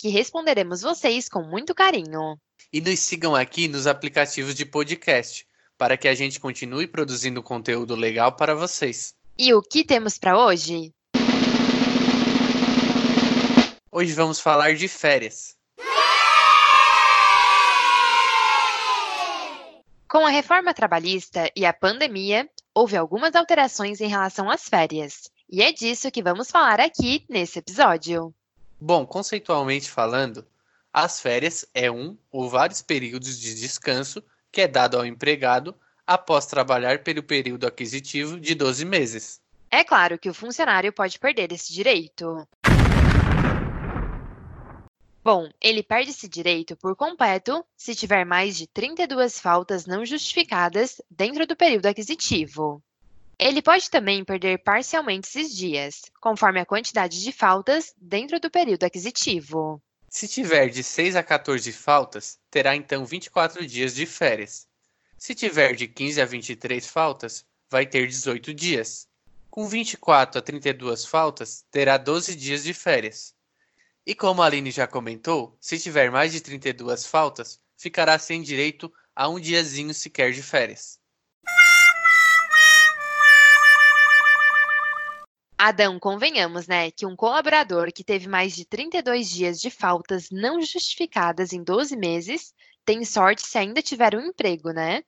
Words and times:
que 0.00 0.08
responderemos 0.08 0.80
vocês 0.80 1.28
com 1.28 1.42
muito 1.42 1.74
carinho. 1.74 2.40
E 2.72 2.80
nos 2.80 3.00
sigam 3.00 3.34
aqui 3.34 3.68
nos 3.68 3.86
aplicativos 3.86 4.54
de 4.54 4.64
podcast, 4.64 5.46
para 5.76 5.98
que 5.98 6.08
a 6.08 6.14
gente 6.14 6.40
continue 6.40 6.86
produzindo 6.86 7.42
conteúdo 7.42 7.94
legal 7.94 8.32
para 8.32 8.54
vocês. 8.54 9.14
E 9.36 9.52
o 9.52 9.60
que 9.60 9.84
temos 9.84 10.16
para 10.16 10.42
hoje? 10.42 10.94
Hoje 13.92 14.14
vamos 14.14 14.40
falar 14.40 14.74
de 14.74 14.88
férias. 14.88 15.57
Com 20.08 20.24
a 20.24 20.30
reforma 20.30 20.72
trabalhista 20.72 21.50
e 21.54 21.66
a 21.66 21.72
pandemia, 21.72 22.48
houve 22.74 22.96
algumas 22.96 23.34
alterações 23.34 24.00
em 24.00 24.08
relação 24.08 24.48
às 24.50 24.66
férias. 24.66 25.30
E 25.50 25.62
é 25.62 25.70
disso 25.70 26.10
que 26.10 26.22
vamos 26.22 26.50
falar 26.50 26.80
aqui 26.80 27.26
nesse 27.28 27.58
episódio. 27.58 28.34
Bom, 28.80 29.04
conceitualmente 29.04 29.90
falando, 29.90 30.46
as 30.90 31.20
férias 31.20 31.66
é 31.74 31.90
um 31.90 32.16
ou 32.30 32.48
vários 32.48 32.80
períodos 32.80 33.38
de 33.38 33.54
descanso 33.54 34.24
que 34.50 34.62
é 34.62 34.66
dado 34.66 34.96
ao 34.96 35.04
empregado 35.04 35.74
após 36.06 36.46
trabalhar 36.46 37.00
pelo 37.00 37.22
período 37.22 37.66
aquisitivo 37.66 38.40
de 38.40 38.54
12 38.54 38.86
meses. 38.86 39.42
É 39.70 39.84
claro 39.84 40.18
que 40.18 40.30
o 40.30 40.34
funcionário 40.34 40.90
pode 40.90 41.18
perder 41.18 41.52
esse 41.52 41.70
direito. 41.70 42.48
Bom, 45.30 45.50
ele 45.60 45.82
perde 45.82 46.12
esse 46.12 46.26
direito 46.26 46.74
por 46.74 46.96
completo 46.96 47.62
se 47.76 47.94
tiver 47.94 48.24
mais 48.24 48.56
de 48.56 48.66
32 48.66 49.38
faltas 49.38 49.84
não 49.84 50.02
justificadas 50.02 51.02
dentro 51.10 51.46
do 51.46 51.54
período 51.54 51.84
aquisitivo. 51.84 52.82
Ele 53.38 53.60
pode 53.60 53.90
também 53.90 54.24
perder 54.24 54.56
parcialmente 54.56 55.28
esses 55.28 55.54
dias, 55.54 56.00
conforme 56.18 56.60
a 56.60 56.64
quantidade 56.64 57.22
de 57.22 57.30
faltas 57.30 57.94
dentro 58.00 58.40
do 58.40 58.50
período 58.50 58.84
aquisitivo. 58.84 59.82
Se 60.08 60.26
tiver 60.26 60.70
de 60.70 60.82
6 60.82 61.14
a 61.14 61.22
14 61.22 61.74
faltas, 61.74 62.38
terá 62.50 62.74
então 62.74 63.04
24 63.04 63.66
dias 63.66 63.94
de 63.94 64.06
férias. 64.06 64.66
Se 65.18 65.34
tiver 65.34 65.74
de 65.74 65.86
15 65.86 66.22
a 66.22 66.24
23 66.24 66.86
faltas, 66.86 67.44
vai 67.68 67.84
ter 67.84 68.06
18 68.06 68.54
dias. 68.54 69.06
Com 69.50 69.68
24 69.68 70.38
a 70.38 70.42
32 70.42 71.04
faltas, 71.04 71.66
terá 71.70 71.98
12 71.98 72.34
dias 72.34 72.64
de 72.64 72.72
férias. 72.72 73.36
E 74.08 74.14
como 74.14 74.40
a 74.40 74.46
Aline 74.46 74.70
já 74.70 74.86
comentou, 74.86 75.54
se 75.60 75.78
tiver 75.78 76.10
mais 76.10 76.32
de 76.32 76.40
32 76.40 77.04
faltas, 77.04 77.60
ficará 77.76 78.18
sem 78.18 78.40
direito 78.40 78.90
a 79.14 79.28
um 79.28 79.38
diazinho 79.38 79.92
sequer 79.92 80.32
de 80.32 80.42
férias. 80.42 80.98
Adão, 85.58 86.00
convenhamos, 86.00 86.66
né, 86.66 86.90
que 86.90 87.04
um 87.04 87.14
colaborador 87.14 87.92
que 87.92 88.02
teve 88.02 88.26
mais 88.26 88.56
de 88.56 88.64
32 88.64 89.28
dias 89.28 89.60
de 89.60 89.68
faltas 89.68 90.30
não 90.30 90.62
justificadas 90.62 91.52
em 91.52 91.62
12 91.62 91.94
meses 91.94 92.54
tem 92.86 93.04
sorte 93.04 93.46
se 93.46 93.58
ainda 93.58 93.82
tiver 93.82 94.14
um 94.14 94.28
emprego, 94.28 94.70
né? 94.70 95.02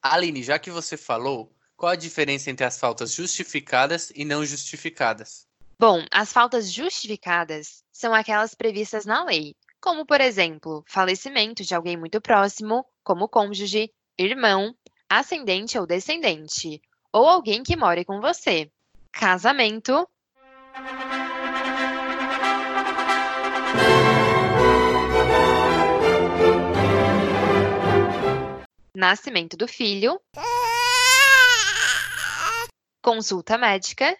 Aline, 0.00 0.44
já 0.44 0.56
que 0.56 0.70
você 0.70 0.96
falou, 0.96 1.52
qual 1.80 1.92
a 1.92 1.96
diferença 1.96 2.50
entre 2.50 2.66
as 2.66 2.78
faltas 2.78 3.10
justificadas 3.14 4.12
e 4.14 4.22
não 4.22 4.44
justificadas? 4.44 5.48
Bom, 5.78 6.04
as 6.10 6.30
faltas 6.30 6.70
justificadas 6.70 7.82
são 7.90 8.12
aquelas 8.12 8.54
previstas 8.54 9.06
na 9.06 9.24
lei, 9.24 9.56
como, 9.80 10.04
por 10.04 10.20
exemplo, 10.20 10.84
falecimento 10.86 11.64
de 11.64 11.74
alguém 11.74 11.96
muito 11.96 12.20
próximo, 12.20 12.84
como 13.02 13.26
cônjuge, 13.26 13.90
irmão, 14.18 14.76
ascendente 15.08 15.78
ou 15.78 15.86
descendente, 15.86 16.82
ou 17.10 17.26
alguém 17.26 17.62
que 17.62 17.74
more 17.74 18.04
com 18.04 18.20
você. 18.20 18.70
Casamento. 19.10 20.06
Nascimento 28.94 29.56
do 29.56 29.66
filho 29.66 30.20
consulta 33.10 33.58
médica, 33.58 34.16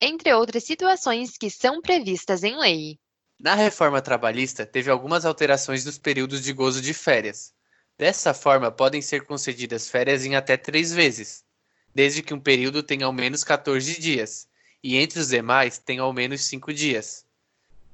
entre 0.00 0.32
outras 0.32 0.64
situações 0.64 1.36
que 1.36 1.50
são 1.50 1.82
previstas 1.82 2.42
em 2.42 2.58
lei. 2.58 2.98
Na 3.38 3.54
reforma 3.54 4.00
trabalhista, 4.00 4.64
teve 4.64 4.90
algumas 4.90 5.26
alterações 5.26 5.84
nos 5.84 5.98
períodos 5.98 6.42
de 6.42 6.50
gozo 6.54 6.80
de 6.80 6.94
férias. 6.94 7.52
Dessa 7.98 8.32
forma, 8.32 8.72
podem 8.72 9.02
ser 9.02 9.26
concedidas 9.26 9.86
férias 9.86 10.24
em 10.24 10.34
até 10.34 10.56
três 10.56 10.94
vezes, 10.94 11.44
desde 11.94 12.22
que 12.22 12.32
um 12.32 12.40
período 12.40 12.82
tenha 12.82 13.04
ao 13.04 13.12
menos 13.12 13.44
14 13.44 14.00
dias, 14.00 14.48
e 14.82 14.96
entre 14.96 15.20
os 15.20 15.28
demais 15.28 15.76
tenha 15.76 16.00
ao 16.00 16.12
menos 16.14 16.42
5 16.46 16.72
dias, 16.72 17.26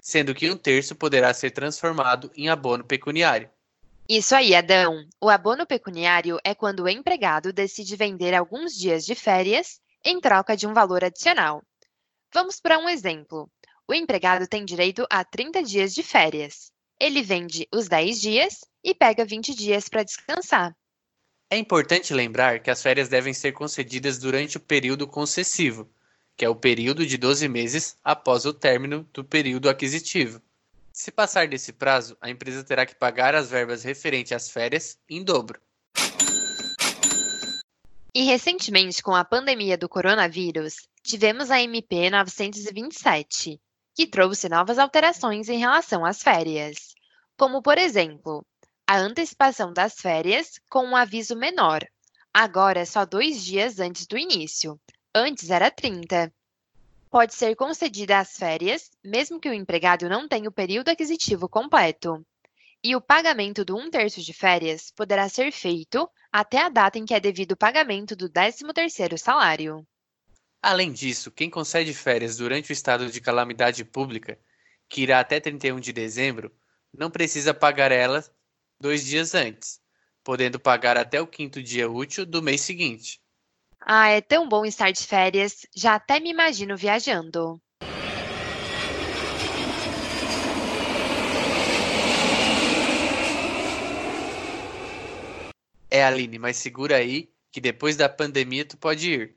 sendo 0.00 0.32
que 0.36 0.48
um 0.48 0.56
terço 0.56 0.94
poderá 0.94 1.34
ser 1.34 1.50
transformado 1.50 2.30
em 2.36 2.48
abono 2.48 2.84
pecuniário. 2.84 3.50
Isso 4.12 4.34
aí, 4.34 4.56
Adão. 4.56 5.06
O 5.20 5.30
abono 5.30 5.64
pecuniário 5.64 6.36
é 6.42 6.52
quando 6.52 6.80
o 6.80 6.88
empregado 6.88 7.52
decide 7.52 7.94
vender 7.94 8.34
alguns 8.34 8.74
dias 8.74 9.06
de 9.06 9.14
férias 9.14 9.80
em 10.04 10.20
troca 10.20 10.56
de 10.56 10.66
um 10.66 10.74
valor 10.74 11.04
adicional. 11.04 11.62
Vamos 12.34 12.58
para 12.58 12.76
um 12.76 12.88
exemplo. 12.88 13.48
O 13.86 13.94
empregado 13.94 14.48
tem 14.48 14.64
direito 14.64 15.06
a 15.08 15.22
30 15.22 15.62
dias 15.62 15.94
de 15.94 16.02
férias. 16.02 16.72
Ele 16.98 17.22
vende 17.22 17.68
os 17.72 17.86
10 17.86 18.20
dias 18.20 18.64
e 18.82 18.92
pega 18.96 19.24
20 19.24 19.54
dias 19.54 19.88
para 19.88 20.02
descansar. 20.02 20.76
É 21.48 21.56
importante 21.56 22.12
lembrar 22.12 22.58
que 22.58 22.70
as 22.72 22.82
férias 22.82 23.08
devem 23.08 23.32
ser 23.32 23.52
concedidas 23.52 24.18
durante 24.18 24.56
o 24.56 24.60
período 24.60 25.06
concessivo, 25.06 25.88
que 26.36 26.44
é 26.44 26.48
o 26.48 26.56
período 26.56 27.06
de 27.06 27.16
12 27.16 27.48
meses 27.48 27.96
após 28.02 28.44
o 28.44 28.52
término 28.52 29.08
do 29.12 29.22
período 29.22 29.70
aquisitivo. 29.70 30.42
Se 30.92 31.10
passar 31.10 31.48
desse 31.48 31.72
prazo, 31.72 32.16
a 32.20 32.28
empresa 32.28 32.64
terá 32.64 32.84
que 32.84 32.94
pagar 32.94 33.34
as 33.34 33.48
verbas 33.48 33.84
referentes 33.84 34.32
às 34.32 34.50
férias 34.50 34.98
em 35.08 35.22
dobro. 35.22 35.60
E 38.12 38.24
recentemente, 38.24 39.02
com 39.02 39.14
a 39.14 39.24
pandemia 39.24 39.78
do 39.78 39.88
coronavírus, 39.88 40.88
tivemos 41.02 41.50
a 41.50 41.60
MP 41.60 42.10
927, 42.10 43.60
que 43.94 44.06
trouxe 44.06 44.48
novas 44.48 44.78
alterações 44.78 45.48
em 45.48 45.58
relação 45.58 46.04
às 46.04 46.22
férias, 46.22 46.94
como, 47.36 47.62
por 47.62 47.78
exemplo, 47.78 48.44
a 48.86 48.96
antecipação 48.96 49.72
das 49.72 49.94
férias 49.94 50.60
com 50.68 50.84
um 50.84 50.96
aviso 50.96 51.36
menor. 51.36 51.86
Agora 52.34 52.80
é 52.80 52.84
só 52.84 53.06
dois 53.06 53.44
dias 53.44 53.78
antes 53.78 54.06
do 54.06 54.18
início. 54.18 54.78
Antes 55.14 55.50
era 55.50 55.70
30 55.70 56.32
pode 57.10 57.34
ser 57.34 57.56
concedida 57.56 58.18
às 58.18 58.36
férias, 58.36 58.90
mesmo 59.04 59.40
que 59.40 59.48
o 59.48 59.52
empregado 59.52 60.08
não 60.08 60.28
tenha 60.28 60.48
o 60.48 60.52
período 60.52 60.88
aquisitivo 60.88 61.48
completo. 61.48 62.24
E 62.82 62.96
o 62.96 63.00
pagamento 63.00 63.64
do 63.64 63.76
um 63.76 63.90
terço 63.90 64.22
de 64.22 64.32
férias 64.32 64.90
poderá 64.96 65.28
ser 65.28 65.52
feito 65.52 66.08
até 66.32 66.58
a 66.58 66.68
data 66.68 66.98
em 66.98 67.04
que 67.04 67.12
é 67.12 67.20
devido 67.20 67.52
o 67.52 67.56
pagamento 67.56 68.14
do 68.16 68.30
13º 68.30 69.18
salário. 69.18 69.86
Além 70.62 70.92
disso, 70.92 71.30
quem 71.30 71.50
concede 71.50 71.92
férias 71.92 72.36
durante 72.36 72.70
o 72.70 72.72
estado 72.72 73.10
de 73.10 73.20
calamidade 73.20 73.84
pública, 73.84 74.38
que 74.88 75.02
irá 75.02 75.20
até 75.20 75.40
31 75.40 75.80
de 75.80 75.92
dezembro, 75.92 76.54
não 76.92 77.10
precisa 77.10 77.52
pagar 77.52 77.92
elas 77.92 78.30
dois 78.78 79.04
dias 79.04 79.34
antes, 79.34 79.80
podendo 80.22 80.60
pagar 80.60 80.96
até 80.96 81.20
o 81.20 81.26
quinto 81.26 81.62
dia 81.62 81.90
útil 81.90 82.24
do 82.24 82.42
mês 82.42 82.60
seguinte. 82.60 83.20
Ah, 83.80 84.08
é 84.08 84.20
tão 84.20 84.48
bom 84.48 84.64
estar 84.64 84.90
de 84.90 85.06
férias, 85.06 85.66
já 85.74 85.94
até 85.94 86.20
me 86.20 86.30
imagino 86.30 86.76
viajando. 86.76 87.60
É, 95.90 96.04
Aline, 96.04 96.38
mas 96.38 96.56
segura 96.56 96.96
aí 96.96 97.28
que 97.50 97.60
depois 97.60 97.96
da 97.96 98.08
pandemia 98.08 98.64
tu 98.64 98.76
pode 98.76 99.10
ir. 99.10 99.34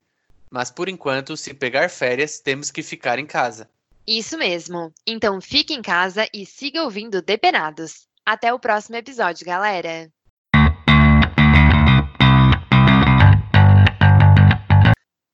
Mas 0.52 0.70
por 0.70 0.88
enquanto, 0.88 1.36
se 1.36 1.52
pegar 1.54 1.90
férias, 1.90 2.40
temos 2.40 2.70
que 2.70 2.84
ficar 2.84 3.18
em 3.18 3.26
casa. 3.26 3.68
Isso 4.06 4.38
mesmo. 4.38 4.94
Então 5.08 5.42
fique 5.42 5.74
em 5.74 5.82
casa 5.82 6.28
e 6.32 6.46
siga 6.46 6.84
ouvindo 6.84 7.24
Depenados. 7.24 8.08
Até 8.24 8.54
o 8.54 8.60
próximo 8.60 8.96
episódio, 8.96 9.46
galera! 9.46 10.12